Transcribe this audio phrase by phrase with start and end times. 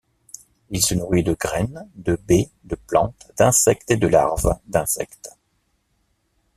[0.71, 5.37] Il se nourrit de graines, de baies, de plantes, d'insectes et de larves d'insectes.